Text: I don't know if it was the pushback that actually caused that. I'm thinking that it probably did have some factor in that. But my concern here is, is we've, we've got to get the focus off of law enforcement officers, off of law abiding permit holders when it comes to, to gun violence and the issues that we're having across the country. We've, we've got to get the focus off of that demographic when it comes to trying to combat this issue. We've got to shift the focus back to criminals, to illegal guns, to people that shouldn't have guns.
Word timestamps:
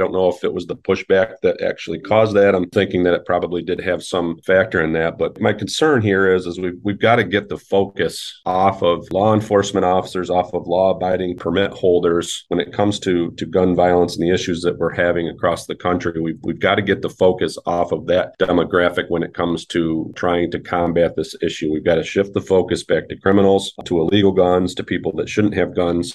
I 0.00 0.02
don't 0.02 0.12
know 0.14 0.28
if 0.28 0.44
it 0.44 0.54
was 0.54 0.66
the 0.66 0.76
pushback 0.76 1.34
that 1.42 1.60
actually 1.60 2.00
caused 2.00 2.34
that. 2.34 2.54
I'm 2.54 2.70
thinking 2.70 3.02
that 3.02 3.12
it 3.12 3.26
probably 3.26 3.60
did 3.60 3.82
have 3.82 4.02
some 4.02 4.38
factor 4.46 4.82
in 4.82 4.94
that. 4.94 5.18
But 5.18 5.38
my 5.42 5.52
concern 5.52 6.00
here 6.00 6.34
is, 6.34 6.46
is 6.46 6.58
we've, 6.58 6.78
we've 6.82 6.98
got 6.98 7.16
to 7.16 7.24
get 7.24 7.50
the 7.50 7.58
focus 7.58 8.40
off 8.46 8.82
of 8.82 9.06
law 9.12 9.34
enforcement 9.34 9.84
officers, 9.84 10.30
off 10.30 10.54
of 10.54 10.66
law 10.66 10.92
abiding 10.92 11.36
permit 11.36 11.72
holders 11.72 12.46
when 12.48 12.60
it 12.60 12.72
comes 12.72 12.98
to, 13.00 13.30
to 13.32 13.44
gun 13.44 13.74
violence 13.74 14.16
and 14.16 14.26
the 14.26 14.32
issues 14.32 14.62
that 14.62 14.78
we're 14.78 14.94
having 14.94 15.28
across 15.28 15.66
the 15.66 15.74
country. 15.74 16.18
We've, 16.18 16.38
we've 16.44 16.58
got 16.58 16.76
to 16.76 16.82
get 16.82 17.02
the 17.02 17.10
focus 17.10 17.58
off 17.66 17.92
of 17.92 18.06
that 18.06 18.38
demographic 18.38 19.10
when 19.10 19.22
it 19.22 19.34
comes 19.34 19.66
to 19.66 20.10
trying 20.16 20.50
to 20.52 20.60
combat 20.60 21.14
this 21.14 21.34
issue. 21.42 21.70
We've 21.70 21.84
got 21.84 21.96
to 21.96 22.02
shift 22.02 22.32
the 22.32 22.40
focus 22.40 22.84
back 22.84 23.10
to 23.10 23.16
criminals, 23.18 23.74
to 23.84 24.00
illegal 24.00 24.32
guns, 24.32 24.74
to 24.76 24.82
people 24.82 25.12
that 25.16 25.28
shouldn't 25.28 25.56
have 25.56 25.76
guns. 25.76 26.08